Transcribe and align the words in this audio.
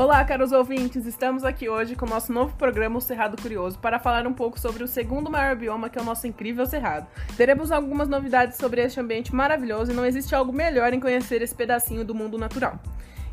Olá, 0.00 0.24
caros 0.24 0.50
ouvintes! 0.50 1.04
Estamos 1.04 1.44
aqui 1.44 1.68
hoje 1.68 1.94
com 1.94 2.06
o 2.06 2.08
nosso 2.08 2.32
novo 2.32 2.56
programa, 2.56 2.96
o 2.96 3.02
Cerrado 3.02 3.36
Curioso, 3.36 3.78
para 3.78 3.98
falar 3.98 4.26
um 4.26 4.32
pouco 4.32 4.58
sobre 4.58 4.82
o 4.82 4.88
segundo 4.88 5.30
maior 5.30 5.54
bioma, 5.54 5.90
que 5.90 5.98
é 5.98 6.00
o 6.00 6.04
nosso 6.06 6.26
incrível 6.26 6.64
Cerrado. 6.64 7.06
Teremos 7.36 7.70
algumas 7.70 8.08
novidades 8.08 8.56
sobre 8.56 8.80
este 8.80 8.98
ambiente 8.98 9.34
maravilhoso 9.34 9.92
e 9.92 9.94
não 9.94 10.06
existe 10.06 10.34
algo 10.34 10.54
melhor 10.54 10.94
em 10.94 11.00
conhecer 11.00 11.42
esse 11.42 11.54
pedacinho 11.54 12.02
do 12.02 12.14
mundo 12.14 12.38
natural. 12.38 12.80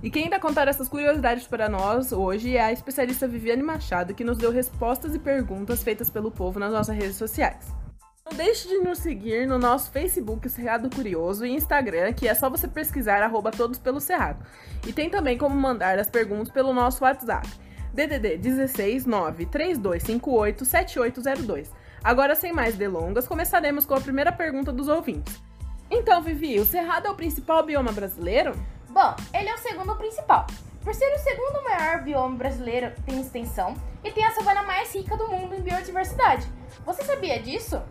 E 0.03 0.11
quem 0.11 0.25
irá 0.25 0.41
contar 0.41 0.67
essas 0.67 0.89
curiosidades 0.89 1.47
para 1.47 1.69
nós 1.69 2.11
hoje 2.11 2.57
é 2.57 2.61
a 2.61 2.73
especialista 2.73 3.29
Viviane 3.29 3.63
Machado, 3.63 4.13
que 4.13 4.25
nos 4.25 4.37
deu 4.37 4.51
respostas 4.51 5.15
e 5.15 5.19
perguntas 5.19 5.81
feitas 5.81 6.09
pelo 6.09 6.29
povo 6.29 6.59
nas 6.59 6.73
nossas 6.73 6.97
redes 6.97 7.15
sociais. 7.15 7.86
Não 8.29 8.35
deixe 8.35 8.67
de 8.67 8.79
nos 8.79 8.99
seguir 8.99 9.47
no 9.47 9.57
nosso 9.57 9.89
Facebook 9.89 10.49
Cerrado 10.49 10.93
Curioso 10.93 11.45
e 11.45 11.51
Instagram, 11.51 12.11
que 12.11 12.27
é 12.27 12.35
só 12.35 12.49
você 12.49 12.67
pesquisar 12.67 13.23
arroba 13.23 13.51
todos 13.51 13.79
pelo 13.79 14.01
Cerrado. 14.01 14.45
E 14.85 14.91
tem 14.91 15.09
também 15.09 15.37
como 15.37 15.55
mandar 15.55 15.97
as 15.97 16.09
perguntas 16.09 16.51
pelo 16.51 16.73
nosso 16.73 17.05
WhatsApp, 17.05 17.47
DDD 17.93 18.37
16 18.37 19.05
9 19.05 19.45
3258 19.45 20.65
7802. 20.65 21.71
Agora, 22.03 22.35
sem 22.35 22.51
mais 22.51 22.75
delongas, 22.75 23.25
começaremos 23.25 23.85
com 23.85 23.93
a 23.93 24.01
primeira 24.01 24.33
pergunta 24.33 24.73
dos 24.73 24.89
ouvintes. 24.89 25.41
Então, 25.89 26.21
Vivi, 26.21 26.59
o 26.59 26.65
Cerrado 26.65 27.07
é 27.07 27.09
o 27.09 27.15
principal 27.15 27.65
bioma 27.65 27.93
brasileiro? 27.93 28.51
Bom, 28.89 29.15
ele 29.33 29.47
é 29.47 29.55
o 29.55 29.59
segundo 29.59 29.95
principal. 29.95 30.45
Por 30.83 30.93
ser 30.93 31.13
o 31.15 31.19
segundo 31.19 31.63
maior 31.63 32.03
bioma 32.03 32.35
brasileiro, 32.35 32.91
tem 33.05 33.21
extensão 33.21 33.73
e 34.03 34.11
tem 34.11 34.25
a 34.25 34.31
savana 34.31 34.63
mais 34.63 34.93
rica 34.93 35.15
do 35.15 35.29
mundo 35.29 35.55
em 35.55 35.61
biodiversidade. 35.61 36.45
Você 36.85 37.03
sabia 37.03 37.41
disso? 37.41 37.81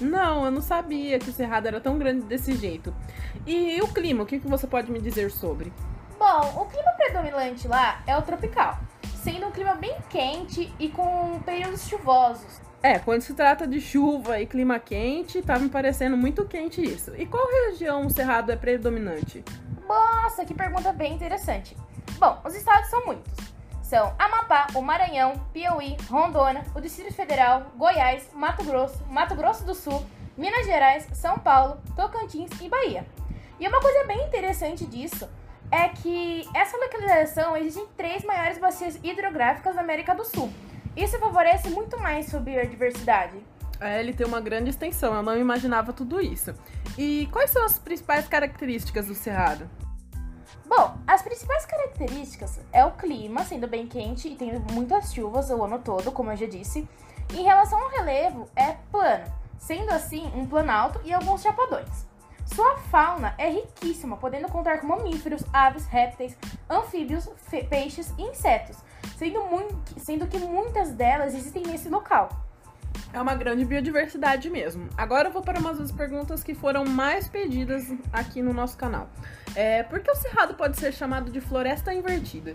Não, 0.00 0.44
eu 0.44 0.50
não 0.50 0.60
sabia 0.60 1.18
que 1.18 1.30
o 1.30 1.32
Cerrado 1.32 1.66
era 1.66 1.80
tão 1.80 1.98
grande 1.98 2.22
desse 2.22 2.54
jeito. 2.54 2.94
E 3.46 3.80
o 3.80 3.88
clima, 3.88 4.24
o 4.24 4.26
que 4.26 4.38
que 4.38 4.48
você 4.48 4.66
pode 4.66 4.90
me 4.90 5.00
dizer 5.00 5.30
sobre? 5.30 5.72
Bom, 6.18 6.62
o 6.62 6.66
clima 6.66 6.90
predominante 6.96 7.68
lá 7.68 8.02
é 8.06 8.16
o 8.16 8.22
tropical, 8.22 8.78
sendo 9.22 9.46
um 9.46 9.50
clima 9.50 9.74
bem 9.74 9.96
quente 10.08 10.72
e 10.78 10.88
com 10.88 11.40
períodos 11.44 11.86
chuvosos. 11.86 12.60
É, 12.82 12.98
quando 12.98 13.22
se 13.22 13.34
trata 13.34 13.66
de 13.66 13.80
chuva 13.80 14.40
e 14.40 14.46
clima 14.46 14.78
quente, 14.78 15.42
tá 15.42 15.58
me 15.58 15.68
parecendo 15.68 16.16
muito 16.16 16.44
quente 16.44 16.82
isso. 16.82 17.12
E 17.16 17.26
qual 17.26 17.46
região 17.66 18.06
o 18.06 18.10
Cerrado 18.10 18.52
é 18.52 18.56
predominante? 18.56 19.44
Nossa, 19.88 20.44
que 20.44 20.54
pergunta 20.54 20.92
bem 20.92 21.14
interessante. 21.14 21.76
Bom, 22.18 22.40
os 22.44 22.54
estados 22.54 22.88
são 22.88 23.04
muitos. 23.04 23.55
São 23.86 24.12
Amapá, 24.18 24.66
o 24.74 24.82
Maranhão, 24.82 25.34
Piauí, 25.52 25.96
Rondônia, 26.10 26.64
o 26.74 26.80
Distrito 26.80 27.14
Federal, 27.14 27.70
Goiás, 27.76 28.28
Mato 28.34 28.64
Grosso, 28.64 29.06
Mato 29.08 29.36
Grosso 29.36 29.64
do 29.64 29.76
Sul, 29.76 30.04
Minas 30.36 30.66
Gerais, 30.66 31.06
São 31.12 31.38
Paulo, 31.38 31.80
Tocantins 31.94 32.50
e 32.60 32.68
Bahia. 32.68 33.06
E 33.60 33.68
uma 33.68 33.80
coisa 33.80 34.04
bem 34.04 34.26
interessante 34.26 34.84
disso 34.84 35.28
é 35.70 35.88
que 35.88 36.48
essa 36.52 36.76
localização 36.76 37.56
existe 37.56 37.86
três 37.96 38.24
maiores 38.24 38.58
bacias 38.58 38.98
hidrográficas 39.04 39.76
da 39.76 39.82
América 39.82 40.16
do 40.16 40.24
Sul. 40.24 40.52
Isso 40.96 41.16
favorece 41.20 41.70
muito 41.70 41.96
mais 41.96 42.26
sua 42.26 42.40
biodiversidade. 42.40 43.38
É, 43.80 44.00
ele 44.00 44.12
tem 44.12 44.26
uma 44.26 44.40
grande 44.40 44.68
extensão, 44.68 45.14
eu 45.14 45.22
não 45.22 45.38
imaginava 45.38 45.92
tudo 45.92 46.20
isso. 46.20 46.52
E 46.98 47.28
quais 47.30 47.52
são 47.52 47.64
as 47.64 47.78
principais 47.78 48.26
características 48.26 49.06
do 49.06 49.14
Cerrado? 49.14 49.70
Bom, 50.68 50.98
as 51.06 51.22
principais 51.22 51.64
características 51.64 52.58
é 52.72 52.84
o 52.84 52.90
clima, 52.90 53.44
sendo 53.44 53.68
bem 53.68 53.86
quente 53.86 54.26
e 54.28 54.34
tendo 54.34 54.72
muitas 54.72 55.14
chuvas 55.14 55.48
o 55.48 55.62
ano 55.62 55.78
todo, 55.78 56.10
como 56.10 56.32
eu 56.32 56.36
já 56.36 56.46
disse. 56.46 56.88
Em 57.32 57.44
relação 57.44 57.80
ao 57.80 57.90
relevo, 57.90 58.48
é 58.56 58.72
plano, 58.90 59.24
sendo 59.58 59.92
assim 59.92 60.26
um 60.34 60.44
planalto 60.44 61.00
e 61.04 61.12
alguns 61.12 61.42
chapadões. 61.42 62.06
Sua 62.46 62.76
fauna 62.78 63.34
é 63.38 63.48
riquíssima, 63.48 64.16
podendo 64.16 64.48
contar 64.48 64.80
com 64.80 64.88
mamíferos, 64.88 65.44
aves, 65.52 65.86
répteis, 65.86 66.36
anfíbios, 66.68 67.28
peixes 67.70 68.12
e 68.18 68.22
insetos, 68.22 68.76
sendo, 69.16 69.40
sendo 69.98 70.26
que 70.26 70.38
muitas 70.38 70.90
delas 70.90 71.34
existem 71.34 71.62
nesse 71.62 71.88
local. 71.88 72.28
É 73.16 73.20
uma 73.22 73.34
grande 73.34 73.64
biodiversidade 73.64 74.50
mesmo. 74.50 74.90
Agora 74.94 75.28
eu 75.28 75.32
vou 75.32 75.40
para 75.40 75.58
umas 75.58 75.78
das 75.78 75.90
perguntas 75.90 76.42
que 76.42 76.54
foram 76.54 76.84
mais 76.84 77.26
pedidas 77.26 77.90
aqui 78.12 78.42
no 78.42 78.52
nosso 78.52 78.76
canal. 78.76 79.08
É, 79.54 79.82
por 79.84 80.00
que 80.00 80.10
o 80.10 80.14
Cerrado 80.14 80.52
pode 80.52 80.78
ser 80.78 80.92
chamado 80.92 81.32
de 81.32 81.40
floresta 81.40 81.94
invertida? 81.94 82.54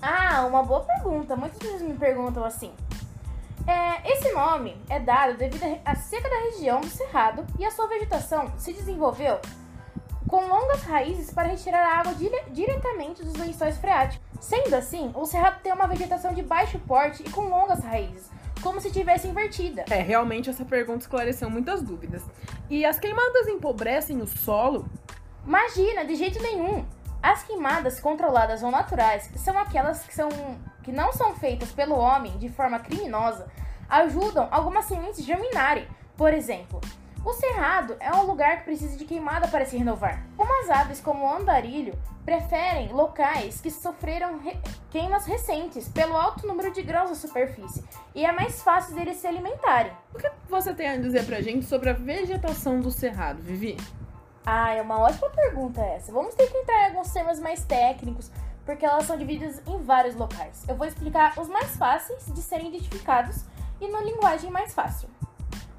Ah, 0.00 0.46
uma 0.46 0.62
boa 0.62 0.80
pergunta. 0.80 1.36
Muitas 1.36 1.58
vezes 1.58 1.82
me 1.82 1.92
perguntam 1.92 2.42
assim. 2.42 2.72
É, 3.66 4.14
esse 4.14 4.32
nome 4.32 4.82
é 4.88 4.98
dado 4.98 5.36
devido 5.36 5.78
à 5.84 5.94
seca 5.94 6.26
da 6.26 6.38
região 6.52 6.80
do 6.80 6.88
Cerrado 6.88 7.44
e 7.58 7.66
a 7.66 7.70
sua 7.70 7.86
vegetação 7.86 8.50
se 8.56 8.72
desenvolveu 8.72 9.38
com 10.26 10.46
longas 10.46 10.84
raízes 10.84 11.30
para 11.30 11.48
retirar 11.48 11.84
a 11.84 12.00
água 12.00 12.14
dire 12.14 12.44
diretamente 12.50 13.22
dos 13.22 13.34
lençóis 13.34 13.76
freáticos. 13.76 14.26
Sendo 14.40 14.74
assim, 14.74 15.12
o 15.14 15.26
Cerrado 15.26 15.60
tem 15.62 15.70
uma 15.70 15.86
vegetação 15.86 16.32
de 16.32 16.42
baixo 16.42 16.78
porte 16.86 17.22
e 17.22 17.30
com 17.30 17.42
longas 17.42 17.84
raízes, 17.84 18.30
como 18.60 18.80
se 18.80 18.90
tivesse 18.90 19.28
invertida. 19.28 19.84
É, 19.90 20.00
realmente 20.00 20.50
essa 20.50 20.64
pergunta 20.64 21.00
esclareceu 21.00 21.48
muitas 21.50 21.82
dúvidas. 21.82 22.22
E 22.68 22.84
as 22.84 22.98
queimadas 22.98 23.48
empobrecem 23.48 24.20
o 24.20 24.26
solo? 24.26 24.88
Imagina, 25.46 26.04
de 26.04 26.14
jeito 26.14 26.42
nenhum. 26.42 26.84
As 27.22 27.42
queimadas 27.42 27.98
controladas 27.98 28.62
ou 28.62 28.70
naturais 28.70 29.30
são 29.36 29.58
aquelas 29.58 30.04
que, 30.04 30.14
são, 30.14 30.28
que 30.82 30.92
não 30.92 31.12
são 31.12 31.34
feitas 31.34 31.72
pelo 31.72 31.96
homem 31.96 32.36
de 32.38 32.48
forma 32.48 32.78
criminosa, 32.78 33.48
ajudam 33.88 34.46
algumas 34.50 34.84
sementes 34.84 35.24
germinarem. 35.24 35.86
Por 36.16 36.32
exemplo, 36.32 36.80
o 37.28 37.34
cerrado 37.34 37.94
é 38.00 38.10
um 38.14 38.22
lugar 38.22 38.58
que 38.58 38.64
precisa 38.64 38.96
de 38.96 39.04
queimada 39.04 39.48
para 39.48 39.66
se 39.66 39.76
renovar. 39.76 40.24
Umas 40.38 40.70
aves, 40.70 40.98
como 40.98 41.26
o 41.26 41.30
andarilho, 41.30 41.92
preferem 42.24 42.90
locais 42.90 43.60
que 43.60 43.70
sofreram 43.70 44.38
re 44.38 44.58
queimas 44.90 45.26
recentes 45.26 45.88
pelo 45.88 46.16
alto 46.16 46.46
número 46.46 46.72
de 46.72 46.80
grãos 46.80 47.10
da 47.10 47.14
superfície 47.14 47.84
e 48.14 48.24
é 48.24 48.32
mais 48.32 48.62
fácil 48.62 48.94
deles 48.94 49.18
se 49.18 49.26
alimentarem. 49.26 49.92
O 50.14 50.18
que 50.18 50.30
você 50.48 50.72
tem 50.72 50.88
a 50.88 50.96
dizer 50.96 51.26
pra 51.26 51.42
gente 51.42 51.66
sobre 51.66 51.90
a 51.90 51.92
vegetação 51.92 52.80
do 52.80 52.90
cerrado, 52.90 53.42
Vivi? 53.42 53.76
Ah, 54.46 54.72
é 54.72 54.80
uma 54.80 54.98
ótima 54.98 55.28
pergunta 55.28 55.82
essa. 55.82 56.10
Vamos 56.10 56.34
ter 56.34 56.50
que 56.50 56.56
entrar 56.56 56.84
em 56.84 56.86
alguns 56.86 57.12
temas 57.12 57.38
mais 57.38 57.62
técnicos, 57.62 58.32
porque 58.64 58.86
elas 58.86 59.04
são 59.04 59.18
divididas 59.18 59.60
em 59.66 59.82
vários 59.82 60.14
locais. 60.14 60.64
Eu 60.66 60.76
vou 60.76 60.86
explicar 60.86 61.38
os 61.38 61.48
mais 61.48 61.76
fáceis 61.76 62.24
de 62.32 62.40
serem 62.40 62.68
identificados 62.68 63.44
e 63.78 63.86
na 63.88 64.00
linguagem 64.00 64.50
mais 64.50 64.72
fácil. 64.72 65.10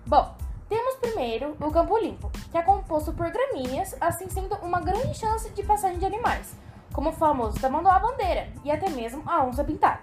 Bom, 0.06 0.36
temos 0.70 0.96
primeiro 0.98 1.58
o 1.60 1.72
campo 1.72 1.98
limpo, 1.98 2.32
que 2.52 2.58
é 2.58 2.62
composto 2.62 3.12
por 3.12 3.32
gramíneas, 3.32 3.96
assim 4.00 4.30
sendo 4.30 4.54
uma 4.58 4.80
grande 4.80 5.18
chance 5.18 5.50
de 5.50 5.64
passagem 5.64 5.98
de 5.98 6.06
animais, 6.06 6.54
como 6.94 7.10
o 7.10 7.14
famoso 7.14 7.60
tamanduá-bandeira 7.60 8.48
e 8.64 8.70
até 8.70 8.88
mesmo 8.88 9.24
a 9.26 9.44
onça 9.44 9.64
pintada. 9.64 10.02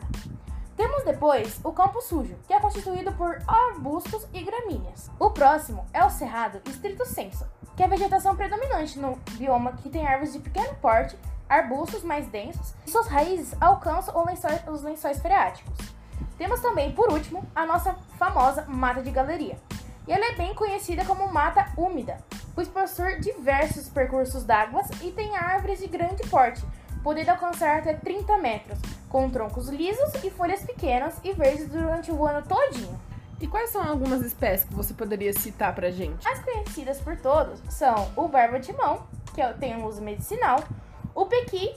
Temos 0.76 1.04
depois 1.04 1.60
o 1.62 1.72
campo 1.72 2.02
sujo, 2.02 2.36
que 2.48 2.52
é 2.52 2.58
constituído 2.58 3.12
por 3.12 3.38
arbustos 3.46 4.26
e 4.34 4.42
gramíneas. 4.42 5.08
O 5.20 5.30
próximo 5.30 5.86
é 5.92 6.04
o 6.04 6.10
cerrado 6.10 6.60
estrito 6.68 7.06
senso, 7.06 7.46
que 7.76 7.82
é 7.82 7.86
a 7.86 7.88
vegetação 7.88 8.34
predominante 8.34 8.98
no 8.98 9.14
bioma 9.38 9.72
que 9.74 9.88
tem 9.88 10.04
árvores 10.04 10.32
de 10.32 10.40
pequeno 10.40 10.74
porte, 10.82 11.16
arbustos 11.48 12.02
mais 12.02 12.26
densos, 12.26 12.74
e 12.84 12.90
suas 12.90 13.06
raízes 13.06 13.56
alcançam 13.60 14.12
os 14.66 14.82
lençóis 14.82 15.20
freáticos. 15.20 15.78
Temos 16.36 16.60
também, 16.60 16.92
por 16.92 17.10
último, 17.12 17.46
a 17.54 17.64
nossa 17.64 17.94
famosa 18.18 18.66
mata 18.66 19.00
de 19.00 19.10
galeria, 19.10 19.58
e 20.06 20.12
ela 20.12 20.32
é 20.32 20.34
bem 20.34 20.54
conhecida 20.54 21.04
como 21.04 21.32
mata 21.32 21.72
úmida, 21.76 22.18
pois 22.54 22.68
possui 22.68 23.20
diversos 23.20 23.88
percursos 23.88 24.44
d'água 24.44 24.82
e 25.02 25.10
tem 25.10 25.36
árvores 25.36 25.78
de 25.78 25.86
grande 25.86 26.22
porte, 26.28 26.64
podendo 27.02 27.30
alcançar 27.30 27.78
até 27.78 27.94
30 27.94 28.38
metros, 28.38 28.78
com 29.08 29.28
troncos 29.30 29.68
lisos 29.68 30.14
e 30.24 30.30
folhas 30.30 30.62
pequenas 30.62 31.14
e 31.22 31.32
verdes 31.32 31.68
durante 31.68 32.10
o 32.10 32.26
ano 32.26 32.46
todinho. 32.46 32.98
E 33.40 33.46
quais 33.46 33.70
são 33.70 33.82
algumas 33.82 34.22
espécies 34.22 34.66
que 34.66 34.74
você 34.74 34.94
poderia 34.94 35.32
citar 35.32 35.74
pra 35.74 35.90
gente? 35.90 36.26
As 36.26 36.38
conhecidas 36.42 36.98
por 37.00 37.16
todos 37.16 37.60
são 37.68 38.10
o 38.16 38.26
barba-timão, 38.28 39.06
que 39.34 39.42
é 39.42 39.52
tem 39.52 39.76
um 39.76 39.84
uso 39.84 40.00
medicinal, 40.00 40.64
o 41.14 41.26
pequi, 41.26 41.76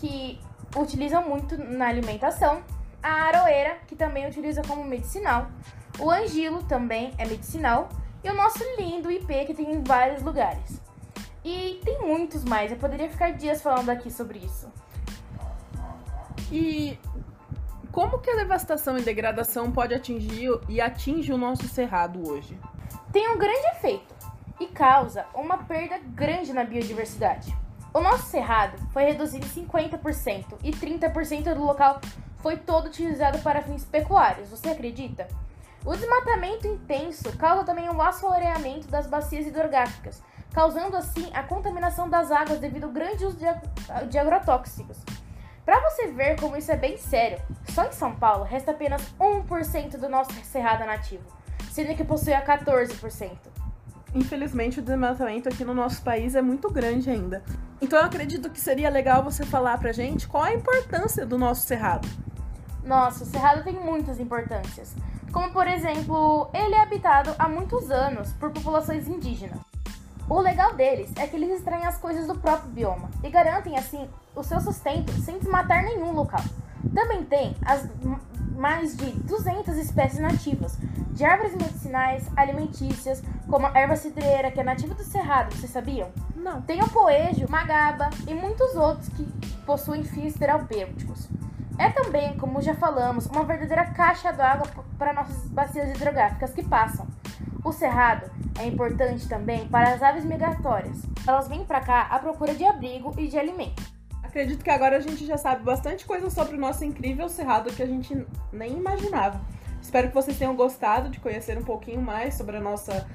que 0.00 0.40
utilizam 0.76 1.22
muito 1.22 1.56
na 1.56 1.86
alimentação, 1.86 2.62
a 3.02 3.08
aroeira, 3.08 3.78
que 3.86 3.94
também 3.94 4.26
utiliza 4.26 4.62
como 4.62 4.84
medicinal, 4.84 5.46
o 6.00 6.10
angilo 6.10 6.62
também 6.64 7.12
é 7.18 7.26
medicinal, 7.26 7.88
e 8.22 8.30
o 8.30 8.34
nosso 8.34 8.62
lindo 8.78 9.10
ipê, 9.10 9.44
que 9.44 9.54
tem 9.54 9.70
em 9.72 9.82
vários 9.82 10.22
lugares. 10.22 10.80
E 11.44 11.80
tem 11.84 12.00
muitos 12.00 12.44
mais, 12.44 12.70
eu 12.70 12.76
poderia 12.76 13.08
ficar 13.08 13.32
dias 13.32 13.62
falando 13.62 13.90
aqui 13.90 14.10
sobre 14.10 14.38
isso. 14.38 14.70
E 16.52 16.98
como 17.90 18.18
que 18.18 18.30
a 18.30 18.36
devastação 18.36 18.98
e 18.98 19.02
degradação 19.02 19.70
pode 19.70 19.94
atingir 19.94 20.50
e 20.68 20.80
atinge 20.80 21.32
o 21.32 21.38
nosso 21.38 21.66
cerrado 21.68 22.28
hoje? 22.28 22.58
Tem 23.12 23.28
um 23.28 23.38
grande 23.38 23.66
efeito 23.68 24.14
e 24.60 24.66
causa 24.66 25.26
uma 25.34 25.58
perda 25.58 25.98
grande 25.98 26.52
na 26.52 26.64
biodiversidade. 26.64 27.54
O 27.92 28.00
nosso 28.00 28.26
cerrado 28.26 28.78
foi 28.92 29.04
reduzido 29.04 29.44
em 29.44 29.66
50% 29.66 30.58
e 30.62 30.70
30% 30.70 31.54
do 31.54 31.64
local 31.64 32.00
foi 32.38 32.56
todo 32.56 32.86
utilizado 32.86 33.38
para 33.40 33.62
fins 33.62 33.84
pecuários. 33.84 34.48
Você 34.50 34.68
acredita? 34.68 35.26
O 35.84 35.96
desmatamento 35.96 36.66
intenso 36.66 37.36
causa 37.38 37.64
também 37.64 37.88
o 37.88 38.02
assoreamento 38.02 38.88
das 38.88 39.06
bacias 39.06 39.46
hidrográficas, 39.46 40.22
causando 40.52 40.96
assim 40.96 41.30
a 41.32 41.42
contaminação 41.42 42.08
das 42.08 42.30
águas 42.30 42.58
devido 42.58 42.84
ao 42.84 42.90
grande 42.90 43.24
uso 43.24 43.38
de 44.08 44.18
agrotóxicos. 44.18 44.98
Para 45.64 45.80
você 45.88 46.08
ver 46.08 46.38
como 46.38 46.56
isso 46.56 46.70
é 46.72 46.76
bem 46.76 46.96
sério, 46.96 47.40
só 47.68 47.84
em 47.84 47.92
São 47.92 48.14
Paulo 48.14 48.44
resta 48.44 48.72
apenas 48.72 49.02
1% 49.18 49.96
do 49.96 50.08
nosso 50.08 50.32
cerrado 50.44 50.84
nativo, 50.84 51.24
sendo 51.70 51.94
que 51.94 52.04
possui 52.04 52.34
a 52.34 52.44
14%. 52.44 53.30
Infelizmente, 54.12 54.80
o 54.80 54.82
desmatamento 54.82 55.48
aqui 55.48 55.64
no 55.64 55.72
nosso 55.72 56.02
país 56.02 56.34
é 56.34 56.42
muito 56.42 56.68
grande 56.68 57.08
ainda. 57.08 57.44
Então, 57.80 57.98
eu 57.98 58.04
acredito 58.04 58.50
que 58.50 58.60
seria 58.60 58.90
legal 58.90 59.22
você 59.22 59.46
falar 59.46 59.78
pra 59.78 59.92
gente 59.92 60.26
qual 60.26 60.42
a 60.42 60.52
importância 60.52 61.24
do 61.24 61.38
nosso 61.38 61.64
cerrado. 61.66 62.08
Nossa, 62.82 63.22
o 63.22 63.26
cerrado 63.26 63.62
tem 63.62 63.74
muitas 63.74 64.18
importâncias, 64.18 64.96
como 65.32 65.52
por 65.52 65.66
exemplo, 65.66 66.50
ele 66.52 66.74
é 66.74 66.80
habitado 66.80 67.34
há 67.38 67.48
muitos 67.48 67.90
anos 67.90 68.32
por 68.34 68.50
populações 68.50 69.08
indígenas. 69.08 69.58
O 70.28 70.40
legal 70.40 70.74
deles 70.74 71.12
é 71.16 71.26
que 71.26 71.36
eles 71.36 71.50
extraem 71.50 71.84
as 71.84 71.98
coisas 71.98 72.26
do 72.26 72.36
próprio 72.36 72.70
bioma 72.70 73.10
e 73.22 73.30
garantem 73.30 73.76
assim 73.76 74.08
o 74.34 74.42
seu 74.42 74.60
sustento 74.60 75.10
sem 75.22 75.38
desmatar 75.38 75.84
nenhum 75.84 76.12
local. 76.12 76.42
Também 76.94 77.24
tem 77.24 77.56
as 77.64 77.88
mais 78.56 78.96
de 78.96 79.10
200 79.10 79.76
espécies 79.76 80.20
nativas 80.20 80.76
de 81.12 81.24
árvores 81.24 81.56
medicinais, 81.56 82.26
alimentícias, 82.36 83.22
como 83.48 83.66
a 83.66 83.78
erva 83.78 83.96
cidreira, 83.96 84.50
que 84.50 84.60
é 84.60 84.62
nativa 84.62 84.94
do 84.94 85.02
cerrado, 85.02 85.54
vocês 85.54 85.72
sabiam? 85.72 86.10
Não. 86.36 86.62
Tem 86.62 86.82
o 86.82 86.88
poejo, 86.88 87.46
magaba 87.48 88.10
e 88.26 88.34
muitos 88.34 88.76
outros 88.76 89.08
que 89.08 89.24
possuem 89.66 90.04
fios 90.04 90.34
terapêuticos. 90.34 91.28
É 91.80 91.88
também, 91.88 92.36
como 92.36 92.60
já 92.60 92.74
falamos, 92.74 93.24
uma 93.24 93.42
verdadeira 93.42 93.86
caixa 93.86 94.30
d'água 94.30 94.66
para 94.98 95.14
nossas 95.14 95.48
bacias 95.48 95.88
hidrográficas 95.88 96.52
que 96.52 96.62
passam. 96.62 97.06
O 97.64 97.72
cerrado 97.72 98.30
é 98.58 98.66
importante 98.66 99.26
também 99.26 99.66
para 99.66 99.94
as 99.94 100.02
aves 100.02 100.22
migratórias. 100.22 100.98
Elas 101.26 101.48
vêm 101.48 101.64
para 101.64 101.80
cá 101.80 102.02
à 102.10 102.18
procura 102.18 102.54
de 102.54 102.66
abrigo 102.66 103.14
e 103.16 103.28
de 103.28 103.38
alimento. 103.38 103.82
Acredito 104.22 104.62
que 104.62 104.68
agora 104.68 104.98
a 104.98 105.00
gente 105.00 105.24
já 105.24 105.38
sabe 105.38 105.64
bastante 105.64 106.04
coisa 106.04 106.28
sobre 106.28 106.54
o 106.54 106.60
nosso 106.60 106.84
incrível 106.84 107.30
cerrado 107.30 107.72
que 107.72 107.82
a 107.82 107.86
gente 107.86 108.26
nem 108.52 108.72
imaginava. 108.76 109.40
Espero 109.80 110.08
que 110.08 110.14
vocês 110.14 110.36
tenham 110.36 110.54
gostado 110.54 111.08
de 111.08 111.18
conhecer 111.18 111.56
um 111.56 111.64
pouquinho 111.64 112.02
mais 112.02 112.34
sobre 112.34 112.58
a 112.58 112.60
nossa 112.60 113.08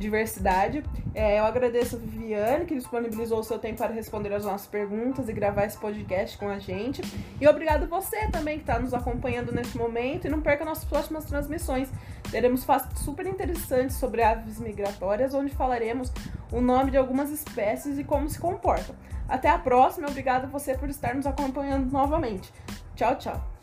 diversidade. 0.00 0.82
É, 1.14 1.38
eu 1.38 1.44
agradeço 1.44 1.96
a 1.96 1.98
Viviane, 1.98 2.64
que 2.64 2.74
disponibilizou 2.74 3.38
o 3.38 3.44
seu 3.44 3.58
tempo 3.58 3.78
para 3.78 3.92
responder 3.92 4.32
as 4.32 4.44
nossas 4.44 4.66
perguntas 4.66 5.28
e 5.28 5.32
gravar 5.32 5.66
esse 5.66 5.78
podcast 5.78 6.36
com 6.38 6.48
a 6.48 6.58
gente. 6.58 7.02
E 7.40 7.46
obrigado 7.46 7.86
você 7.86 8.28
também 8.28 8.56
que 8.56 8.62
está 8.62 8.78
nos 8.78 8.94
acompanhando 8.94 9.52
neste 9.52 9.76
momento. 9.76 10.26
E 10.26 10.30
não 10.30 10.40
perca 10.40 10.64
nossas 10.64 10.84
próximas 10.84 11.26
transmissões. 11.26 11.88
Teremos 12.30 12.64
fatos 12.64 13.00
super 13.00 13.26
interessantes 13.26 13.96
sobre 13.96 14.22
aves 14.22 14.58
migratórias, 14.58 15.34
onde 15.34 15.52
falaremos 15.54 16.10
o 16.50 16.60
nome 16.60 16.90
de 16.90 16.96
algumas 16.96 17.30
espécies 17.30 17.98
e 17.98 18.04
como 18.04 18.28
se 18.28 18.38
comportam. 18.38 18.94
Até 19.28 19.48
a 19.48 19.58
próxima. 19.58 20.08
Obrigado 20.08 20.50
você 20.50 20.74
por 20.74 20.88
estar 20.88 21.14
nos 21.14 21.26
acompanhando 21.26 21.90
novamente. 21.92 22.52
Tchau, 22.96 23.16
tchau. 23.16 23.59